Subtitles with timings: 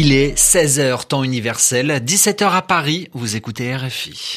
[0.00, 4.36] Il est 16h temps universel, 17h à Paris, vous écoutez RFI.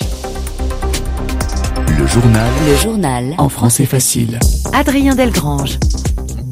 [1.87, 2.51] Le journal.
[2.67, 3.35] Le journal.
[3.37, 4.39] En français facile.
[4.73, 5.77] Adrien Delgrange.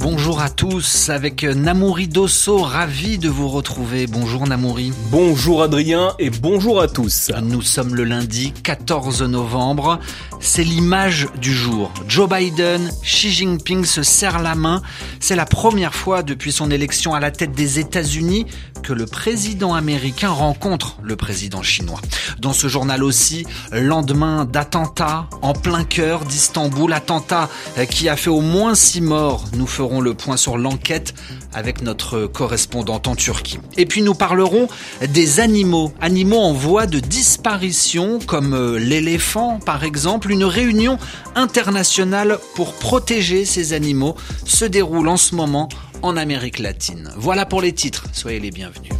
[0.01, 4.07] Bonjour à tous, avec Namouri Dosso, ravi de vous retrouver.
[4.07, 4.93] Bonjour Namouri.
[5.11, 7.33] Bonjour Adrien et bonjour à tous.
[7.43, 9.99] Nous sommes le lundi 14 novembre.
[10.39, 11.91] C'est l'image du jour.
[12.07, 14.81] Joe Biden, Xi Jinping se serrent la main.
[15.19, 18.45] C'est la première fois depuis son élection à la tête des États-Unis
[18.81, 21.99] que le président américain rencontre le président chinois.
[22.39, 27.49] Dans ce journal aussi, lendemain d'attentat en plein cœur d'Istanbul, attentat
[27.91, 29.43] qui a fait au moins six morts.
[29.57, 31.13] Nous ferons le point sur l'enquête
[31.53, 33.59] avec notre correspondante en Turquie.
[33.77, 34.67] Et puis nous parlerons
[35.09, 40.31] des animaux, animaux en voie de disparition comme l'éléphant par exemple.
[40.31, 40.97] Une réunion
[41.35, 45.69] internationale pour protéger ces animaux se déroule en ce moment
[46.01, 47.11] en Amérique latine.
[47.17, 48.93] Voilà pour les titres, soyez les bienvenus.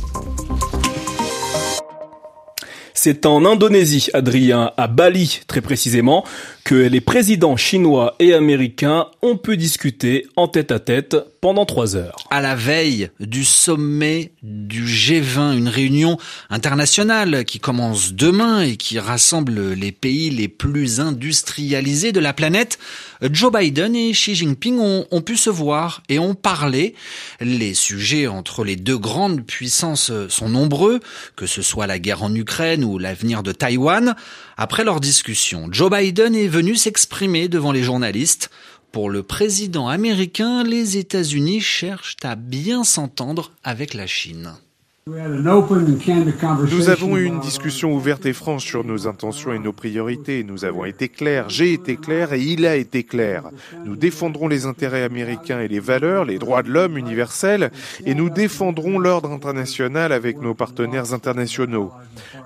[3.02, 6.26] C'est en Indonésie, Adrien, à Bali très précisément,
[6.66, 11.96] que les présidents chinois et américains ont pu discuter en tête à tête pendant trois
[11.96, 12.28] heures.
[12.30, 16.18] À la veille du sommet du G20, une réunion
[16.50, 22.80] internationale qui commence demain et qui rassemble les pays les plus industrialisés de la planète,
[23.22, 26.96] Joe Biden et Xi Jinping ont, ont pu se voir et ont parlé.
[27.42, 31.00] Les sujets entre les deux grandes puissances sont nombreux,
[31.36, 34.16] que ce soit la guerre en Ukraine ou l'avenir de Taïwan.
[34.58, 38.50] Après leur discussion, Joe Biden est venu s'exprimer devant les journalistes.
[38.92, 44.54] Pour le président américain, les États-Unis cherchent à bien s'entendre avec la Chine.
[45.08, 50.44] Nous avons eu une discussion ouverte et franche sur nos intentions et nos priorités.
[50.44, 53.46] Nous avons été clairs, j'ai été clair et il a été clair.
[53.86, 57.72] Nous défendrons les intérêts américains et les valeurs, les droits de l'homme universels,
[58.06, 61.92] et nous défendrons l'ordre international avec nos partenaires internationaux.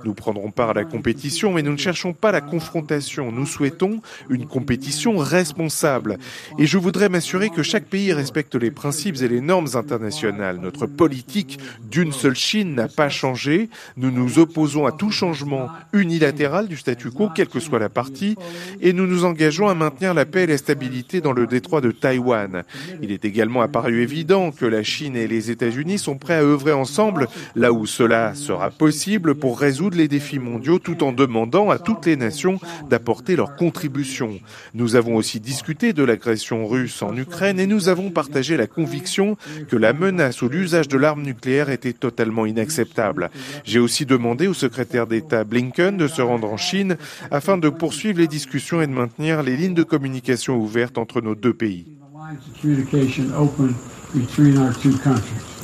[0.05, 3.31] Nous prendrons part à la compétition, mais nous ne cherchons pas la confrontation.
[3.31, 6.17] Nous souhaitons une compétition responsable.
[6.59, 10.59] Et je voudrais m'assurer que chaque pays respecte les principes et les normes internationales.
[10.61, 11.59] Notre politique
[11.89, 13.69] d'une seule Chine n'a pas changé.
[13.95, 18.35] Nous nous opposons à tout changement unilatéral du statu quo, quelle que soit la partie,
[18.81, 21.91] et nous nous engageons à maintenir la paix et la stabilité dans le détroit de
[21.91, 22.63] Taïwan.
[23.01, 26.73] Il est également apparu évident que la Chine et les États-Unis sont prêts à œuvrer
[26.73, 31.79] ensemble là où cela sera possible pour résoudre les défis mondiaux tout en demandant à
[31.79, 34.39] toutes les nations d'apporter leur contribution.
[34.73, 39.37] Nous avons aussi discuté de l'agression russe en Ukraine et nous avons partagé la conviction
[39.69, 43.29] que la menace ou l'usage de l'arme nucléaire était totalement inacceptable.
[43.63, 46.97] J'ai aussi demandé au secrétaire d'État Blinken de se rendre en Chine
[47.31, 51.35] afin de poursuivre les discussions et de maintenir les lignes de communication ouvertes entre nos
[51.35, 51.85] deux pays.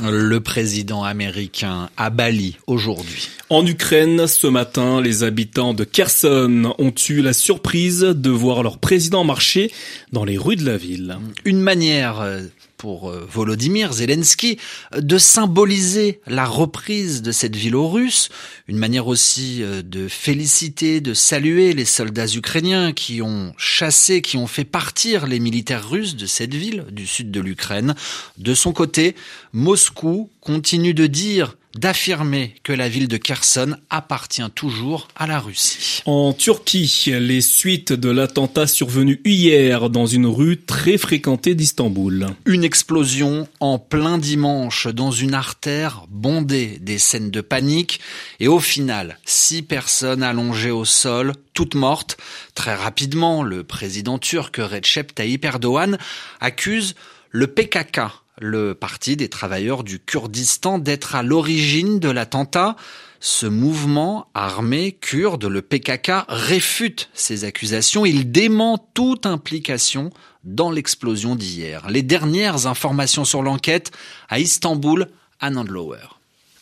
[0.02, 3.29] Le président américain à Bali aujourd'hui.
[3.50, 8.78] En Ukraine, ce matin, les habitants de Kherson ont eu la surprise de voir leur
[8.78, 9.72] président marcher
[10.12, 11.18] dans les rues de la ville.
[11.46, 12.41] Une manière euh,
[12.79, 14.57] pour euh, Volodymyr Zelensky
[14.97, 18.29] de symboliser la reprise de cette ville aux Russes,
[18.67, 24.38] une manière aussi euh, de féliciter, de saluer les soldats ukrainiens qui ont chassé, qui
[24.38, 27.95] ont fait partir les militaires russes de cette ville du sud de l'Ukraine.
[28.38, 29.13] De son côté,
[29.51, 36.02] Moscou continue de dire d'affirmer que la ville de Kherson appartient toujours à la Russie.
[36.06, 42.28] En Turquie, les suites de l'attentat survenu hier dans une rue très fréquentée d'Istanbul.
[42.46, 48.00] Une explosion en plein dimanche dans une artère bondée, des scènes de panique
[48.40, 52.18] et au final, six personnes allongées au sol, toutes mortes.
[52.56, 55.97] Très rapidement, le président turc Recep Tayyip Erdogan
[56.40, 56.96] accuse
[57.31, 58.02] le PKK,
[58.39, 62.75] le Parti des travailleurs du Kurdistan, d'être à l'origine de l'attentat.
[63.19, 68.05] Ce mouvement armé kurde, le PKK, réfute ces accusations.
[68.05, 70.09] Il dément toute implication
[70.43, 71.90] dans l'explosion d'hier.
[71.90, 73.91] Les dernières informations sur l'enquête
[74.29, 75.08] à Istanbul,
[75.41, 76.18] à.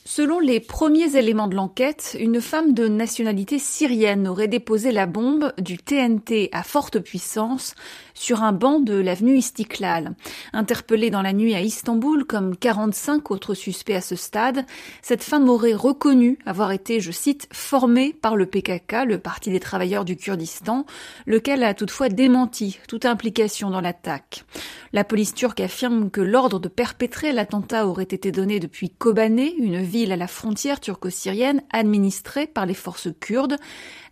[0.10, 5.52] Selon les premiers éléments de l'enquête, une femme de nationalité syrienne aurait déposé la bombe
[5.58, 7.76] du TNT à forte puissance
[8.14, 10.16] sur un banc de l'avenue Istiklal.
[10.54, 14.66] Interpellée dans la nuit à Istanbul comme 45 autres suspects à ce stade,
[15.02, 19.60] cette femme aurait reconnu avoir été, je cite, formée par le PKK, le Parti des
[19.60, 20.86] travailleurs du Kurdistan,
[21.26, 24.46] lequel a toutefois démenti toute implication dans l'attaque.
[24.94, 29.82] La police turque affirme que l'ordre de perpétrer l'attentat aurait été donné depuis Kobané, une
[29.82, 33.58] ville à la frontière turco-syrienne administrée par les forces kurdes.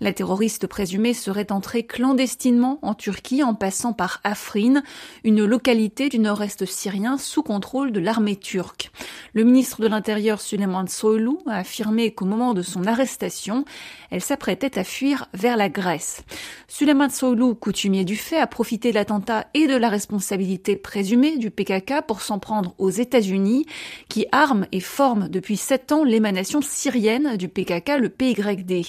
[0.02, 4.82] La terroriste présumée serait entrée clandestinement en Turquie en passant par Afrin,
[5.24, 8.92] une localité du nord-est syrien sous contrôle de l'armée turque.
[9.34, 13.64] Le ministre de l'Intérieur Süleyman Soylu a affirmé qu'au moment de son arrestation,
[14.10, 16.24] elle s'apprêtait à fuir vers la Grèce.
[16.68, 21.52] Süleyman Soylu, coutumier du fait, a profité de l'attentat et de la responsabilité présumée du
[21.52, 23.66] PKK pour s'en prendre aux États-Unis,
[24.10, 28.86] qui arment et forment depuis sept ans l'émanation syrienne du PKK, le PYD.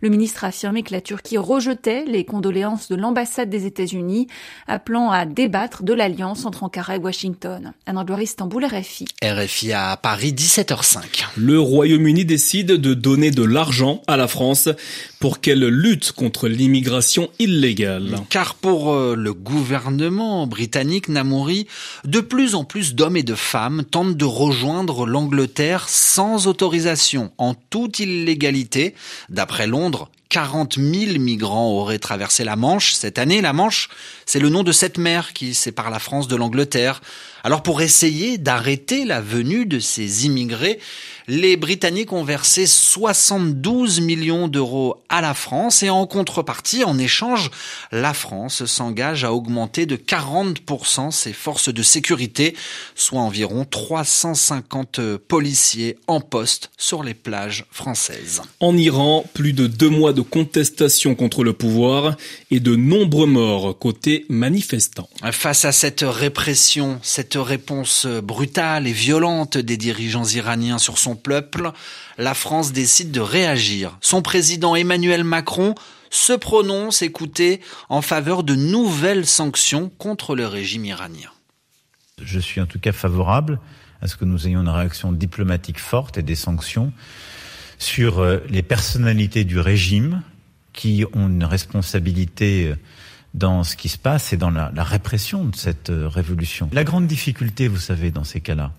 [0.00, 4.28] Le ministre a affirmé que la Turquie rejetait les condoléances de l'ambassade des États-Unis,
[4.68, 7.72] appelant à débattre de l'alliance entre Ankara et Washington.
[7.86, 9.06] Anne Istanbul, RFI.
[9.20, 11.24] RFI à Paris, 17h05.
[11.36, 14.68] Le Royaume-Uni décide de donner de l'argent à la France
[15.20, 18.20] pour qu'elle lutte contre l'immigration illégale.
[18.30, 21.66] Car pour euh, le gouvernement britannique Namouri,
[22.04, 27.54] de plus en plus d'hommes et de femmes tentent de rejoindre l'Angleterre sans autorisation, en
[27.54, 28.94] toute illégalité.
[29.28, 33.40] D'après Londres, 40 000 migrants auraient traversé la Manche cette année.
[33.40, 33.88] La Manche,
[34.26, 37.00] c'est le nom de cette mer qui sépare la France de l'Angleterre.
[37.44, 40.78] Alors pour essayer d'arrêter la venue de ces immigrés,
[41.28, 47.50] les Britanniques ont versé 72 millions d'euros à la France et en contrepartie, en échange,
[47.92, 52.56] la France s'engage à augmenter de 40% ses forces de sécurité,
[52.94, 58.40] soit environ 350 policiers en poste sur les plages françaises.
[58.60, 62.16] En Iran, plus de deux mois de contestation contre le pouvoir
[62.50, 65.10] et de nombreux morts côté manifestants.
[65.32, 71.72] Face à cette répression, cette réponse brutale et violente des dirigeants iraniens sur son peuple,
[72.16, 73.98] la France décide de réagir.
[74.00, 75.74] Son président Emmanuel Macron
[76.10, 81.30] se prononce, écoutez, en faveur de nouvelles sanctions contre le régime iranien.
[82.22, 83.60] Je suis en tout cas favorable
[84.00, 86.92] à ce que nous ayons une réaction diplomatique forte et des sanctions
[87.78, 90.22] sur euh, les personnalités du régime
[90.72, 92.76] qui ont une responsabilité euh,
[93.34, 96.68] dans ce qui se passe et dans la, répression de cette euh, révolution.
[96.72, 98.72] La grande difficulté, vous savez, dans ces cas-là,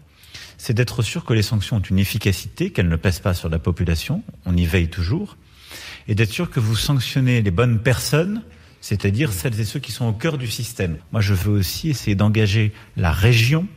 [0.58, 3.60] c'est d'être sûr que les sanctions ont une efficacité, qu'elles ne pèsent pas sur la
[3.60, 5.38] population, on y veille toujours,
[6.08, 8.42] et d'être sûr que vous sanctionnez les bonnes personnes,
[8.82, 10.98] c'est-à-dire celles et ceux qui sont au cœur du système.
[11.12, 13.68] Moi, je veux aussi essayer d'engager la région,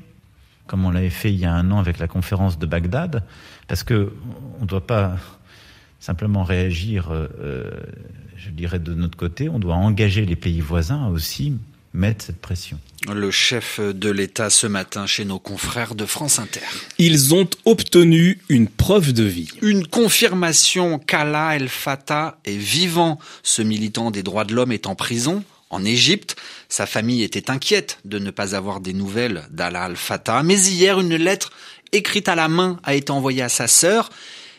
[0.66, 3.24] comme on l'avait fait il y a un an avec la conférence de Bagdad,
[3.68, 4.12] parce que
[4.58, 5.16] on ne doit pas
[6.02, 7.70] simplement réagir, euh, euh,
[8.36, 11.54] je dirais, de notre côté, on doit engager les pays voisins aussi
[11.94, 12.78] mettre cette pression.
[13.12, 16.60] Le chef de l'État ce matin chez nos confrères de France Inter.
[16.98, 19.48] Ils ont obtenu une preuve de vie.
[19.60, 23.18] Une confirmation qu'Allah El Fattah est vivant.
[23.42, 26.36] Ce militant des droits de l'homme est en prison en Égypte.
[26.68, 30.42] Sa famille était inquiète de ne pas avoir des nouvelles d'Allah El Fattah.
[30.42, 31.52] Mais hier, une lettre
[31.92, 34.08] écrite à la main a été envoyée à sa sœur.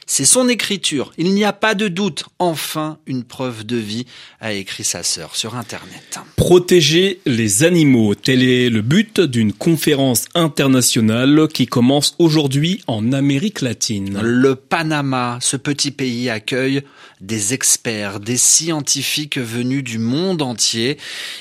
[0.05, 1.11] C'est son écriture.
[1.17, 2.25] Il n'y a pas de doute.
[2.39, 4.05] Enfin, une preuve de vie,
[4.39, 6.19] a écrit sa sœur sur Internet.
[6.35, 8.13] Protéger les animaux.
[8.13, 14.19] Tel est le but d'une conférence internationale qui commence aujourd'hui en Amérique latine.
[14.21, 16.83] Le Panama, ce petit pays accueille
[17.21, 20.97] des experts, des scientifiques venus du monde entier.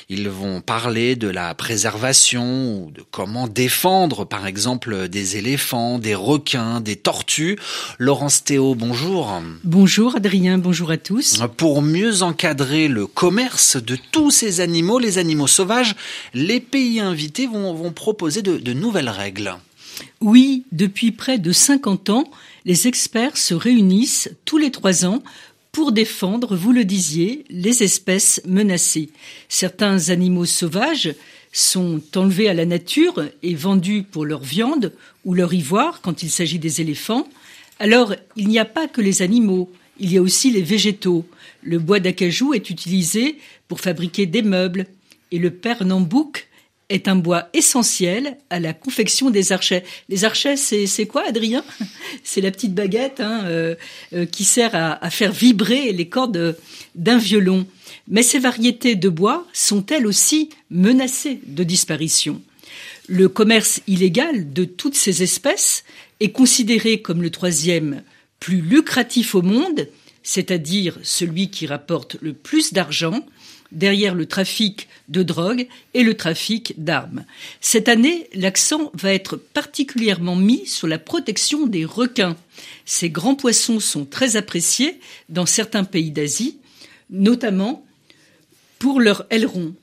[0.09, 6.14] Ils vont parler de la préservation ou de comment défendre, par exemple, des éléphants, des
[6.14, 7.59] requins, des tortues.
[7.99, 9.40] Laurence Théo, bonjour.
[9.64, 11.43] Bonjour Adrien, bonjour à tous.
[11.56, 15.94] Pour mieux encadrer le commerce de tous ces animaux, les animaux sauvages,
[16.35, 19.56] les pays invités vont, vont proposer de, de nouvelles règles.
[20.21, 22.30] Oui, depuis près de 50 ans,
[22.66, 25.23] les experts se réunissent tous les trois ans
[25.73, 29.09] pour défendre, vous le disiez, les espèces menacées.
[29.49, 31.14] Certains animaux sauvages
[31.52, 34.92] sont enlevés à la nature et vendus pour leur viande
[35.25, 37.26] ou leur ivoire quand il s'agit des éléphants.
[37.83, 41.27] Alors, il n'y a pas que les animaux, il y a aussi les végétaux.
[41.62, 44.87] Le bois d'acajou est utilisé pour fabriquer des meubles
[45.33, 46.47] et le pernambouc
[46.91, 49.83] est un bois essentiel à la confection des archets.
[50.09, 51.65] Les archets, c'est quoi, Adrien?
[52.23, 53.75] C'est la petite baguette hein, euh,
[54.12, 56.57] euh, qui sert à, à, faire vibrer les cordes
[56.95, 57.67] d'un violon.
[58.07, 62.41] Mais ces variétés de bois sont elles aussi menacées de disparition.
[63.09, 65.83] Le commerce illégal de toutes ces espèces
[66.21, 68.02] est considéré comme le troisième
[68.40, 69.88] plus lucratif au monde,
[70.23, 73.25] c'est-à-dire celui qui rapporte le plus d'argent,
[73.73, 77.25] derrière le trafic de drogue et le trafic d'armes.
[77.61, 82.37] Cette année, l'accent va être particulièrement mis sur la protection des requins.
[82.85, 86.59] Ces grands poissons sont très appréciés dans certains pays d'Asie,
[87.11, 87.85] notamment
[88.78, 89.75] pour leur aileron.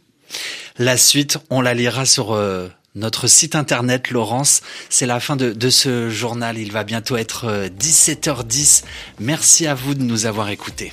[0.78, 4.62] La suite, on la lira sur euh, notre site internet, Laurence.
[4.90, 6.58] C'est la fin de, ce journal.
[6.58, 8.84] Il va bientôt être 17h10.
[9.20, 10.92] Merci à vous de nous avoir écoutés.